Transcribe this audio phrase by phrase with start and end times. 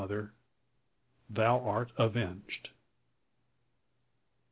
[0.01, 0.33] Mother;
[1.29, 2.69] thou art avenged_!"